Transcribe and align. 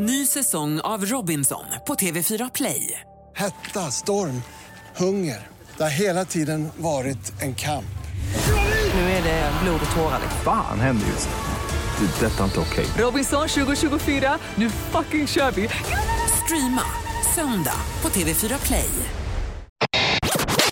Ny 0.00 0.26
säsong 0.26 0.80
av 0.80 1.04
Robinson 1.04 1.64
på 1.86 1.94
TV4 1.94 2.50
Play. 2.54 3.00
Hetta, 3.36 3.80
storm, 3.80 4.42
hunger. 4.96 5.46
Det 5.76 5.82
har 5.82 5.90
hela 5.90 6.24
tiden 6.24 6.68
varit 6.76 7.42
en 7.42 7.54
kamp. 7.54 7.98
Nu 8.94 9.00
är 9.00 9.22
det 9.22 9.52
blod 9.62 9.80
och 9.90 9.96
tårar. 9.96 10.20
Fan 10.44 10.80
händer 10.80 11.06
just 11.06 11.28
nu. 11.28 12.06
Det. 12.06 12.26
är 12.26 12.30
Detta 12.30 12.40
är 12.40 12.44
inte 12.44 12.60
okej. 12.60 12.86
Robinson 13.04 13.48
2024, 13.48 14.38
nu 14.54 14.70
fucking 14.70 15.26
kör 15.26 15.50
vi! 15.50 15.68
Streama 16.44 16.82
söndag 17.34 17.80
på 18.00 18.08
TV4 18.08 18.66
Play. 18.66 18.90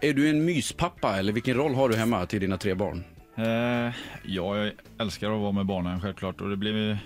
Är 0.02 0.12
du 0.12 0.30
en 0.30 0.44
myspappa 0.44 1.16
eller 1.16 1.32
vilken 1.32 1.54
roll 1.54 1.74
har 1.74 1.88
du 1.88 1.96
hemma 1.96 2.26
till 2.26 2.40
dina 2.40 2.56
tre 2.58 2.74
barn? 2.74 3.04
Eh, 3.38 3.94
ja, 4.24 4.56
jag 4.56 4.72
älskar 5.00 5.30
att 5.30 5.40
vara 5.40 5.52
med 5.52 5.66
barnen 5.66 6.00
självklart 6.00 6.40
och 6.40 6.50
det 6.50 6.56
blir 6.56 6.98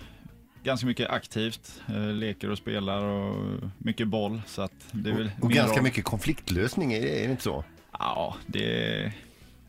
ganska 0.63 0.87
mycket 0.87 1.11
aktivt. 1.11 1.83
Eh, 1.89 2.07
leker 2.13 2.51
och 2.51 2.59
spelar 2.59 3.03
och 3.03 3.61
mycket 3.79 4.09
boll. 4.09 4.43
Så 4.47 4.63
att 4.63 4.73
det 4.93 5.11
är 5.11 5.15
väl 5.15 5.31
Och 5.41 5.47
min 5.49 5.57
ganska 5.57 5.77
roll. 5.77 5.83
mycket 5.83 6.05
konfliktlösning, 6.05 6.93
är 6.93 7.01
det, 7.01 7.23
är 7.23 7.25
det 7.25 7.31
inte 7.31 7.43
så? 7.43 7.65
Ja, 7.99 8.37
det, 8.47 9.13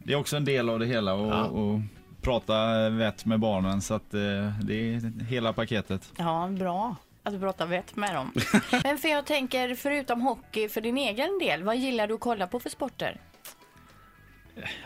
det 0.03 0.13
är 0.13 0.17
också 0.17 0.37
en 0.37 0.45
del 0.45 0.69
av 0.69 0.79
det 0.79 0.85
hela 0.85 1.13
och, 1.13 1.59
och 1.61 1.79
prata 2.21 2.89
vett 2.89 3.25
med 3.25 3.39
barnen 3.39 3.81
så 3.81 3.93
att 3.93 4.13
eh, 4.13 4.19
det 4.63 4.73
är 4.93 5.23
hela 5.23 5.53
paketet. 5.53 6.13
Ja, 6.17 6.47
bra 6.51 6.95
att 7.23 7.33
du 7.33 7.39
pratar 7.39 7.65
vett 7.65 7.95
med 7.95 8.15
dem. 8.15 8.33
Men 8.83 8.97
för 8.97 9.07
jag 9.07 9.25
tänker, 9.25 9.75
förutom 9.75 10.21
hockey, 10.21 10.69
för 10.69 10.81
din 10.81 10.97
egen 10.97 11.39
del, 11.39 11.63
vad 11.63 11.77
gillar 11.77 12.07
du 12.07 12.13
att 12.13 12.19
kolla 12.19 12.47
på 12.47 12.59
för 12.59 12.69
sporter? 12.69 13.21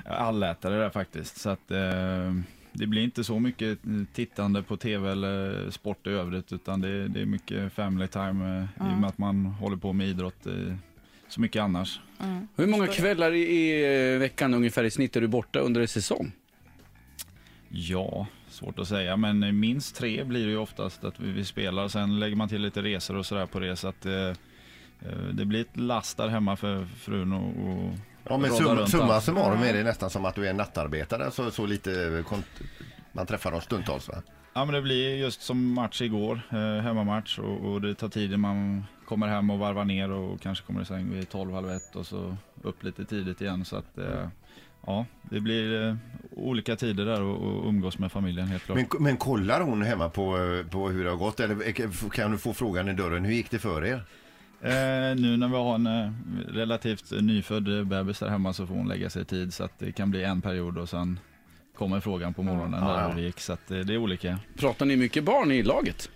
Allätare 0.06 0.76
där 0.78 0.90
faktiskt 0.90 1.40
så 1.42 1.50
att 1.50 1.72
eh, 1.72 2.34
det 2.78 2.88
blir 2.88 3.04
inte 3.04 3.24
så 3.24 3.40
mycket 3.40 3.80
tittande 4.14 4.64
på 4.64 4.78
tv 4.78 5.12
eller 5.12 5.70
sport 5.70 6.08
i 6.08 6.10
övrigt 6.10 6.54
utan 6.54 6.82
det, 6.82 7.08
det 7.08 7.22
är 7.22 7.26
mycket 7.26 7.74
family 7.74 8.08
time 8.08 8.68
eh, 8.80 8.88
i 8.88 8.94
och 8.94 9.00
med 9.00 9.10
att 9.10 9.18
man 9.18 9.46
håller 9.46 9.78
på 9.78 9.94
med 9.94 10.08
idrott 10.08 10.46
eh, 10.46 10.76
så 11.28 11.42
mycket 11.42 11.62
annars. 11.62 12.00
Hur 12.56 12.68
många 12.68 12.88
kvällar 12.88 13.32
i, 13.32 13.42
i 13.42 14.14
eh, 14.14 14.20
veckan 14.20 14.54
ungefär 14.54 14.84
i 14.84 14.92
snitt 14.92 15.16
är 15.16 15.22
du 15.22 15.28
borta 15.28 15.60
under 15.60 15.82
en 15.82 15.88
säsong? 15.88 16.32
Ja, 17.70 18.28
svårt 18.50 18.80
att 18.80 18.88
säga, 18.88 19.18
men 19.18 19.60
minst 19.60 19.96
tre 19.96 20.24
blir 20.24 20.46
det 20.46 20.52
ju 20.52 20.58
oftast 20.58 21.04
att 21.04 21.20
vi, 21.20 21.32
vi 21.32 21.46
spelar. 21.46 21.88
Sen 21.88 22.20
lägger 22.20 22.36
man 22.36 22.50
till 22.50 22.62
lite 22.62 22.82
resor 22.82 23.16
och 23.16 23.26
sådär 23.26 23.46
på 23.46 23.60
det, 23.60 23.76
så 23.76 23.88
att 23.88 24.06
eh, 24.06 24.34
det 25.34 25.46
blir 25.46 25.62
ett 25.62 25.78
last 25.78 26.18
där 26.18 26.28
hemma 26.28 26.56
för 26.56 26.86
frun 26.86 27.34
och, 27.34 27.70
och 27.70 27.94
Ja, 28.30 28.38
men 28.38 28.52
rodda 28.52 28.88
summa, 28.88 29.22
summarum 29.22 29.64
är 29.64 29.74
det 29.74 29.84
nästan 29.84 30.10
som 30.10 30.26
att 30.26 30.36
du 30.36 30.46
är 30.46 30.50
en 30.50 30.58
nattarbetare, 30.58 31.32
så, 31.32 31.52
så 31.52 31.66
lite 31.66 32.24
man 33.12 33.26
träffar 33.26 33.52
dem 33.52 33.62
stundtals 33.62 34.08
va? 34.08 34.16
Ja, 34.54 34.66
men 34.66 34.76
det 34.76 34.82
blir 34.82 35.16
just 35.16 35.42
som 35.42 35.74
match 35.74 36.02
igår, 36.02 36.42
eh, 36.52 36.84
hemmamatch 36.84 37.40
och, 37.40 37.72
och 37.72 37.82
det 37.82 37.96
tar 37.96 38.10
tid 38.10 38.40
man 38.40 38.86
kommer 39.06 39.28
hem 39.28 39.50
och 39.50 39.60
varvar 39.60 39.86
ner 39.86 40.12
och 40.12 40.42
kanske 40.42 40.66
kommer 40.66 40.82
i 40.82 40.86
säng 40.86 41.12
vid 41.12 41.30
12, 41.30 41.54
halv 41.54 41.72
ett 41.72 41.96
och 41.96 42.06
så 42.06 42.38
upp 42.62 42.84
lite 42.84 43.06
tidigt 43.06 43.42
igen. 43.42 43.66
Så 43.66 43.76
att 43.76 43.98
eh, 43.98 44.28
ja, 44.86 45.06
det 45.22 45.40
blir 45.40 45.88
eh, 45.88 45.96
olika 46.32 46.76
tider 46.76 47.06
där 47.06 47.22
och, 47.22 47.38
och 47.38 47.70
umgås 47.70 48.00
med 48.00 48.12
familjen 48.12 48.48
helt 48.48 48.64
klart. 48.64 48.78
Men, 48.78 49.04
men 49.04 49.18
kollar 49.18 49.62
hon 49.62 49.82
hemma 49.82 50.10
på, 50.10 50.38
eh, 50.38 50.72
på 50.72 50.90
hur 50.90 51.04
det 51.04 51.10
har 51.10 51.18
gått? 51.18 51.40
Eller 51.40 51.72
kan 52.10 52.32
du 52.32 52.38
få 52.38 52.54
frågan 52.54 52.90
i 52.90 52.94
dörren, 52.94 53.26
hur 53.26 53.34
gick 53.34 53.52
det 53.52 53.60
för 53.60 53.86
er? 53.86 54.04
Eh, 54.62 55.16
nu 55.22 55.38
när 55.38 55.48
vi 55.48 55.56
har 55.56 55.76
en 55.76 55.88
eh, 55.88 56.12
relativt 56.48 57.12
nyfödd 57.12 57.88
bebis 57.88 58.20
där 58.20 58.30
hemma 58.30 58.54
så 58.54 58.68
får 58.68 58.76
hon 58.76 58.88
lägga 58.88 59.10
sig 59.10 59.22
i 59.22 59.26
tid 59.26 59.54
så 59.54 59.64
att 59.64 59.80
det 59.80 59.92
kan 59.92 60.12
bli 60.12 60.24
en 60.24 60.42
period 60.42 60.78
och 60.78 60.90
sen 60.90 61.20
kommer 61.78 62.00
frågan 62.00 62.34
på 62.34 62.44
morgonen 62.44 62.80
Ja, 62.84 62.88
där 62.94 63.02
ja. 63.02 63.08
hur 63.08 63.16
det 63.16 63.22
gick. 63.22 63.40
Så 63.40 63.54
att 63.54 63.72
eh, 63.72 63.80
det 63.80 63.94
är 63.94 63.98
olika. 63.98 64.40
Pratar 64.58 64.86
ni 64.86 64.96
mycket 64.96 65.24
barn 65.24 65.52
i 65.52 65.64
laget? 65.64 66.10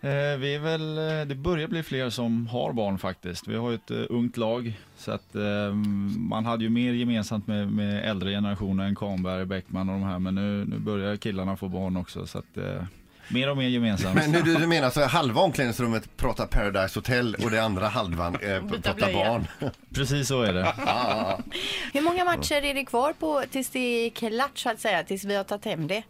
Eh, 0.00 0.38
vi 0.38 0.54
är 0.54 0.58
väl, 0.58 0.98
eh, 0.98 1.26
det 1.26 1.34
börjar 1.34 1.68
bli 1.68 1.82
fler 1.82 2.10
som 2.10 2.46
har 2.46 2.72
barn 2.72 2.98
faktiskt. 2.98 3.48
Vi 3.48 3.56
har 3.56 3.70
ju 3.70 3.74
ett 3.74 3.90
eh, 3.90 4.02
ungt 4.08 4.36
lag 4.36 4.78
så 4.96 5.12
att 5.12 5.34
eh, 5.34 5.74
man 6.18 6.46
hade 6.46 6.64
ju 6.64 6.70
mer 6.70 6.92
gemensamt 6.92 7.46
med, 7.46 7.72
med 7.72 8.04
äldre 8.10 8.30
generationer 8.30 8.84
än 8.84 8.94
Kahnberg, 8.94 9.44
Bäckman 9.46 9.88
och 9.88 9.94
de 9.94 10.02
här 10.02 10.18
men 10.18 10.34
nu, 10.34 10.64
nu 10.64 10.78
börjar 10.78 11.16
killarna 11.16 11.56
få 11.56 11.68
barn 11.68 11.96
också 11.96 12.26
så 12.26 12.38
att 12.38 12.56
eh, 12.56 12.82
mer 13.28 13.50
och 13.50 13.56
mer 13.56 13.68
gemensamt. 13.68 14.14
Men 14.14 14.30
nu, 14.32 14.42
du, 14.42 14.54
du 14.54 14.66
menar 14.66 14.90
så 14.90 15.00
här, 15.00 15.08
halva 15.08 15.40
omklädningsrummet 15.40 16.16
pratar 16.16 16.46
Paradise 16.46 16.98
Hotel 16.98 17.36
och 17.44 17.50
det 17.50 17.62
andra 17.62 17.88
halvan 17.88 18.34
eh, 18.42 18.62
pratar 18.68 18.94
blöja. 18.94 19.12
barn? 19.28 19.46
Precis 19.94 20.28
så 20.28 20.42
är 20.42 20.52
det. 20.52 20.62
Hur 21.92 22.00
många 22.00 22.24
matcher 22.24 22.64
är 22.64 22.74
det 22.74 22.84
kvar 22.84 23.12
på 23.12 23.42
tills 23.50 23.68
det 23.70 23.78
är 24.06 24.10
klart 24.10 24.58
så 24.58 24.70
att 24.70 24.80
säga, 24.80 25.02
tills 25.04 25.24
vi 25.24 25.34
har 25.34 25.44
tagit 25.44 25.64
hem 25.64 25.86
det? 25.88 26.02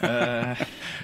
Eh, 0.00 0.56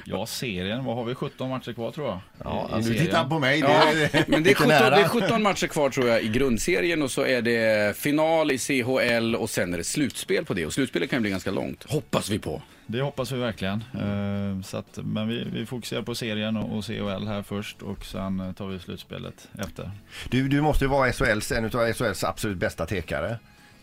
ja, 0.04 0.26
serien, 0.26 0.84
vad 0.84 0.96
har 0.96 1.04
vi? 1.04 1.14
17 1.14 1.48
matcher 1.50 1.72
kvar 1.72 1.90
tror 1.90 2.06
jag. 2.08 2.18
Ja, 2.44 2.68
i 2.72 2.76
du 2.76 2.82
serien. 2.82 3.06
tittar 3.06 3.24
på 3.28 3.38
mig. 3.38 3.60
Det 3.60 3.68
Ja, 3.68 3.82
är, 3.92 4.24
men 4.28 4.42
det 4.42 4.50
är, 4.50 4.54
lite 4.54 4.54
17, 4.54 4.68
nära. 4.68 4.90
det 4.96 5.02
är 5.02 5.08
17 5.08 5.42
matcher 5.42 5.66
kvar 5.66 5.90
tror 5.90 6.08
jag 6.08 6.22
i 6.22 6.28
grundserien 6.28 7.02
och 7.02 7.10
så 7.10 7.24
är 7.26 7.42
det 7.42 7.96
final 7.96 8.50
i 8.50 8.58
CHL 8.58 9.34
och 9.34 9.50
sen 9.50 9.74
är 9.74 9.78
det 9.78 9.84
slutspel 9.84 10.44
på 10.44 10.54
det. 10.54 10.66
Och 10.66 10.72
slutspelet 10.72 11.10
kan 11.10 11.16
ju 11.16 11.20
bli 11.20 11.30
ganska 11.30 11.50
långt, 11.50 11.84
hoppas 11.90 12.28
vi 12.30 12.38
på. 12.38 12.62
Det 12.90 13.02
hoppas 13.02 13.32
vi 13.32 13.38
verkligen. 13.38 13.84
Eh, 13.94 14.62
så 14.62 14.76
att, 14.76 14.98
men 15.02 15.28
vi, 15.28 15.44
vi 15.52 15.66
fokuserar 15.66 16.02
på 16.02 16.14
serien 16.14 16.56
och, 16.56 16.76
och 16.76 16.84
CHL 16.84 17.26
här 17.26 17.42
först 17.42 17.82
och 17.82 18.04
sen 18.04 18.40
eh, 18.40 18.52
tar 18.52 18.66
vi 18.66 18.78
slutspelet 18.78 19.48
efter. 19.58 19.90
Du, 20.30 20.48
du 20.48 20.60
måste 20.60 20.84
ju 20.84 20.88
vara 20.88 21.12
SHLs, 21.12 21.52
en 21.52 21.64
av 21.64 21.92
SHLs 21.92 22.24
absolut 22.24 22.58
bästa 22.58 22.86
tekare. 22.86 23.38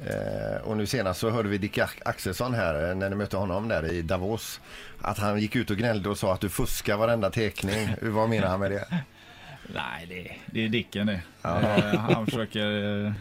Eh, 0.06 0.62
och 0.64 0.78
nu 0.78 0.86
senast 0.86 1.20
så 1.20 1.30
hörde 1.30 1.50
vi 1.50 1.58
Dick 1.58 1.80
Axelsson 2.06 2.54
här 2.54 2.90
eh, 2.90 2.96
när 2.96 3.10
ni 3.10 3.16
mötte 3.16 3.38
honom 3.38 3.68
där 3.68 3.92
i 3.92 4.02
Davos. 4.02 4.62
Att 5.02 5.18
han 5.18 5.40
gick 5.40 5.56
ut 5.56 5.70
och 5.72 5.78
gnällde 5.78 6.10
och 6.10 6.18
sa 6.18 6.34
att 6.34 6.42
du 6.42 6.50
fuskar 6.50 6.98
varenda 6.98 7.30
tekning. 7.30 7.90
Vad 8.02 8.30
menar 8.30 8.48
han 8.48 8.60
med 8.60 8.72
det? 8.72 8.86
Nej, 9.74 10.06
det, 10.10 10.36
det 10.46 10.66
är 10.66 10.70
Dicken 10.70 11.08
det. 11.08 11.22
Eh, 11.44 12.00
han 12.00 12.26
försöker 12.26 13.06
eh, 13.06 13.14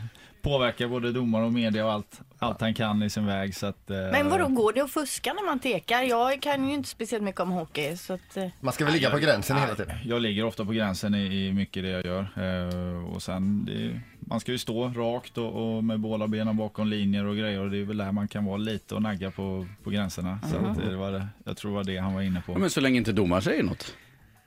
påverka 0.44 0.88
både 0.88 1.12
domare 1.12 1.44
och 1.44 1.53
media 1.53 1.84
och 1.87 1.93
allt, 1.93 2.21
allt 2.38 2.60
han 2.60 2.75
kan 2.75 3.03
i 3.03 3.10
sin 3.10 3.27
väg. 3.27 3.55
Så 3.55 3.66
att, 3.66 3.91
eh, 3.91 3.97
Men 3.97 4.28
vadå, 4.28 4.49
går 4.49 4.72
det 4.72 4.81
att 4.81 4.91
fuska 4.91 5.32
när 5.32 5.47
man 5.47 5.59
tekar? 5.59 6.03
Jag 6.03 6.43
kan 6.43 6.69
ju 6.69 6.75
inte 6.75 6.88
speciellt 6.88 7.25
mycket 7.25 7.41
om 7.41 7.50
hockey 7.50 7.97
så 7.97 8.12
att... 8.15 8.37
eh, 8.37 8.47
Man 8.60 8.72
ska 8.72 8.84
väl 8.84 8.94
ligga 8.94 9.10
på 9.10 9.19
gränsen 9.19 9.56
hela 9.56 9.75
tiden. 9.75 9.97
Jag 10.05 10.22
ligger 10.22 10.44
ofta 10.44 10.65
på 10.65 10.72
gränsen 10.72 11.15
i, 11.15 11.47
i 11.47 11.53
mycket 11.53 11.82
det 11.82 11.88
jag 11.88 12.06
gör. 12.06 12.21
Eh, 12.37 13.15
och 13.15 13.22
sen, 13.22 13.65
det, 13.65 14.00
man 14.21 14.41
ska 14.41 14.53
ju 14.53 14.59
stå 14.59 14.88
rakt 14.88 15.38
och, 15.38 15.77
och 15.77 15.84
med 15.84 16.00
båda 16.00 16.27
benen 16.27 16.56
bakom 16.56 16.87
linjer 16.88 17.25
och 17.25 17.37
grejer 17.37 17.61
och 17.61 17.71
det 17.71 17.78
är 17.78 17.84
väl 17.84 17.97
där 17.97 18.12
man 18.12 18.28
kan 18.28 18.44
vara 18.44 18.56
lite 18.56 18.94
och 18.94 19.03
nagga 19.03 19.31
på, 19.31 19.66
på 19.84 19.91
gränserna. 19.91 20.38
Så 20.50 20.56
att 20.66 20.88
det 20.88 20.97
var 20.97 21.12
det, 21.12 21.26
jag 21.44 21.56
tror 21.56 21.71
det 21.71 21.76
var 21.76 21.84
det 21.84 21.97
han 21.97 22.15
var 22.15 22.22
inne 22.22 22.43
på. 22.47 22.53
Ja, 22.53 22.59
men 22.59 22.71
så 22.71 22.81
länge 22.81 22.99
inte 22.99 23.12
domaren 23.12 23.43
säger 23.43 23.62
något. 23.62 23.94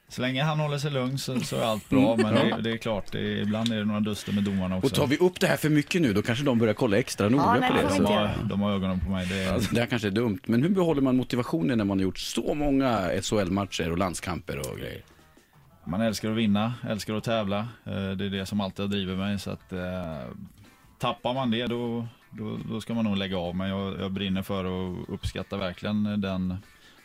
Så 0.09 0.21
länge 0.21 0.43
han 0.43 0.59
håller 0.59 0.77
sig 0.77 0.91
lugn 0.91 1.17
så, 1.17 1.39
så 1.39 1.55
är 1.55 1.63
allt 1.63 1.89
bra. 1.89 2.15
Men 2.17 2.35
det, 2.35 2.61
det 2.61 2.71
är 2.71 2.77
klart, 2.77 3.11
det 3.11 3.19
är, 3.19 3.41
ibland 3.41 3.71
är 3.73 3.77
det 3.77 3.85
några 3.85 3.99
duster 3.99 4.33
med 4.33 4.43
domarna 4.43 4.77
också. 4.77 4.87
Och 4.87 4.93
tar 4.93 5.07
vi 5.07 5.17
upp 5.17 5.39
det 5.39 5.47
här 5.47 5.57
för 5.57 5.69
mycket 5.69 6.01
nu, 6.01 6.13
då 6.13 6.21
kanske 6.21 6.45
de 6.45 6.59
börjar 6.59 6.73
kolla 6.73 6.97
extra 6.97 7.29
noga 7.29 7.53
nej, 7.59 7.69
på 7.71 7.75
det 7.77 7.81
det. 7.83 7.89
får 7.89 7.89
vi 7.89 7.95
Så. 7.95 8.01
inte 8.03 8.13
de, 8.13 8.19
göra. 8.19 8.27
har, 8.27 8.43
de 8.49 8.61
har 8.61 8.71
ögonen 8.71 8.99
på 8.99 9.11
mig. 9.11 9.25
Det 9.27 9.35
är, 9.43 9.53
Alltså, 9.53 9.73
det 9.75 9.79
här 9.79 9.87
kanske 9.87 10.07
är 10.07 10.11
dumt, 10.11 10.39
men 10.45 10.61
hur 10.63 10.69
behåller 10.69 11.01
man 11.01 11.17
motivationen 11.17 11.77
när 11.77 11.85
man 11.85 11.97
har 11.97 12.03
gjort 12.03 12.17
så 12.19 12.53
många 12.53 13.09
SHL-matcher 13.21 13.91
och 13.91 13.97
landskamper 13.97 14.57
och 14.71 14.77
grejer? 14.77 15.01
Man 15.85 16.01
älskar 16.01 16.31
att 16.31 16.37
vinna, 16.37 16.73
älskar 16.89 17.13
att 17.15 17.23
tävla. 17.23 17.59
Eh, 17.85 17.93
Det 18.11 18.25
är 18.25 18.29
det 18.29 18.45
som 18.45 18.61
alltid 18.61 18.79
har 18.85 18.87
drivit 18.89 19.17
mig. 19.17 19.39
Så 19.39 19.51
att, 19.51 19.73
eh, 19.73 20.21
tappar 20.99 21.33
man 21.33 21.51
det 21.51 21.65
då, 21.67 22.07
då, 22.31 22.59
då 22.69 22.81
ska 22.81 22.93
man 22.93 23.05
nog 23.05 23.17
lägga 23.17 23.37
av. 23.37 23.55
Men 23.55 23.69
jag, 23.69 23.99
jag 23.99 24.11
brinner 24.11 24.41
för 24.41 24.65
och 24.65 25.13
uppskattar 25.13 25.57
verkligen 25.57 26.21
den 26.21 26.57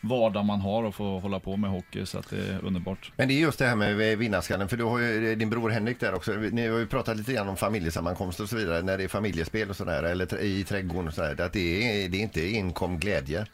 vardag 0.03 0.45
man 0.45 0.61
har 0.61 0.83
och 0.83 0.95
få 0.95 1.19
hålla 1.19 1.39
på 1.39 1.57
med 1.57 1.69
hockey. 1.69 2.05
Så 2.05 2.19
att 2.19 2.29
det 2.29 2.37
är 2.37 2.65
underbart. 2.65 3.11
Men 3.15 3.27
det 3.27 3.33
är 3.33 3.39
just 3.39 3.59
det 3.59 3.65
här 3.65 3.75
med 3.75 4.17
vinnarskallen, 4.17 4.67
för 4.69 4.77
du 4.77 4.83
har 4.83 4.99
ju 4.99 5.35
din 5.35 5.49
bror 5.49 5.69
Henrik 5.69 5.99
där 5.99 6.13
också. 6.13 6.31
Ni 6.31 6.67
har 6.67 6.77
ju 6.77 6.87
pratat 6.87 7.17
lite 7.17 7.33
grann 7.33 7.49
om 7.49 7.57
familjesammankomster 7.57 8.43
och 8.43 8.49
så 8.49 8.55
vidare, 8.55 8.81
när 8.81 8.97
det 8.97 9.03
är 9.03 9.07
familjespel 9.07 9.69
och 9.69 9.75
sådär, 9.75 10.03
eller 10.03 10.41
i 10.41 10.63
trädgården 10.63 11.07
och 11.07 11.13
sådär. 11.13 11.41
Att 11.45 11.53
det 11.53 12.03
är, 12.05 12.09
det 12.09 12.17
är 12.17 12.21
inte 12.21 12.55
enkom 12.55 12.99
glädje. 12.99 13.45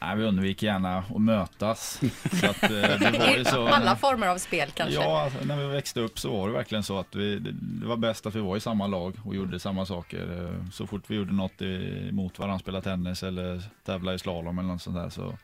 Nej, 0.00 0.16
vi 0.16 0.24
undviker 0.24 0.66
gärna 0.66 0.98
att 0.98 1.20
mötas. 1.20 2.00
Så 2.40 2.46
att, 2.50 2.62
eh, 2.62 2.70
det 2.70 3.18
var 3.18 3.36
ju 3.36 3.44
så, 3.44 3.66
Alla 3.68 3.96
former 3.96 4.26
av 4.28 4.38
spel 4.38 4.70
kanske? 4.74 4.94
Ja, 4.94 5.20
alltså, 5.22 5.38
när 5.44 5.56
vi 5.56 5.66
växte 5.66 6.00
upp 6.00 6.18
så 6.18 6.36
var 6.36 6.48
det 6.48 6.54
verkligen 6.54 6.82
så 6.84 6.98
att 6.98 7.14
vi, 7.14 7.38
det, 7.38 7.52
det 7.52 7.86
var 7.86 7.96
bäst 7.96 8.26
att 8.26 8.34
vi 8.34 8.40
var 8.40 8.56
i 8.56 8.60
samma 8.60 8.86
lag 8.86 9.14
och 9.24 9.34
gjorde 9.34 9.60
samma 9.60 9.86
saker. 9.86 10.44
Eh, 10.44 10.70
Så 10.72 10.86
fort 10.86 11.02
vi 11.06 11.16
gjorde 11.16 11.32
något 11.32 11.62
emot 11.62 12.38
varandra, 12.38 12.58
spela 12.58 12.80
tennis 12.80 13.22
eller 13.22 13.62
tävla 13.86 14.14
i 14.14 14.18
slalom 14.18 14.58
eller 14.58 14.68
något 14.68 14.82
sånt 14.82 14.96
där 14.96 15.10
så 15.10 15.38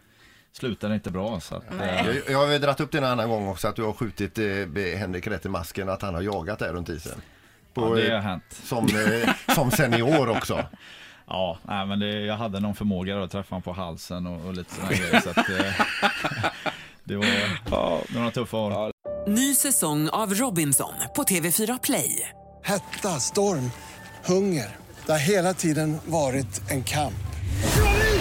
slutade 0.53 0.93
det 0.93 0.95
inte 0.95 1.11
bra. 1.11 1.41
Så 1.41 1.55
att, 1.57 1.65
eh, 1.81 2.07
Jag, 2.07 2.17
jag 2.31 2.39
har 2.47 2.53
ju 2.53 2.59
dragit 2.59 2.81
upp 2.81 2.93
det 2.93 2.99
en 2.99 3.05
annan 3.05 3.29
gång 3.29 3.49
också, 3.49 3.69
att 3.69 3.77
du 3.77 3.83
har 3.83 3.93
skjutit 3.93 4.39
eh, 4.39 4.99
Henrik 4.99 5.27
rätt 5.27 5.47
i 5.47 5.49
masken 5.49 5.89
att 5.89 6.03
han 6.03 6.15
har 6.15 6.23
jagat 6.23 6.59
där 6.59 6.73
runt 6.73 6.89
isen. 6.89 7.13
ja, 7.75 7.83
På, 7.83 7.95
det 7.95 8.09
har 8.11 8.17
eh, 8.17 8.21
hänt. 8.23 8.45
som, 8.63 8.87
eh, 8.87 9.55
som 9.55 9.71
senior 9.71 10.29
också. 10.29 10.65
Ja, 11.27 11.59
nej, 11.63 11.87
men 11.87 11.99
det, 11.99 12.21
jag 12.21 12.37
hade 12.37 12.61
någon 12.61 12.75
förmåga 12.75 13.17
då, 13.17 13.23
att 13.23 13.31
träffa 13.31 13.55
honom 13.55 13.63
på 13.63 13.73
halsen 13.73 14.27
och, 14.27 14.47
och 14.47 14.53
lite 14.55 14.75
sådana 14.75 14.93
grejer. 14.93 15.21
Så 15.21 15.31
att, 15.31 15.37
eh, 15.39 15.75
det 17.05 17.17
var 17.17 18.15
några 18.15 18.31
tuffa 18.31 18.57
år. 18.57 18.93
Ny 19.27 19.55
säsong 19.55 20.09
av 20.09 20.35
Robinson 20.35 20.93
på 21.17 21.23
TV4 21.23 21.79
Play. 21.83 22.29
Hetta, 22.63 23.09
storm, 23.09 23.71
hunger. 24.25 24.77
Det 25.07 25.13
har 25.13 25.19
hela 25.19 25.55
tiden 25.55 25.99
varit 26.07 26.71
en 26.71 26.85
kamp. 26.85 27.15